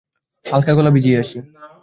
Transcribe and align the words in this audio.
হালকা 0.45 0.71
গলা 0.73 0.91
ভিজিয়ে 0.95 1.17
আসি। 1.19 1.37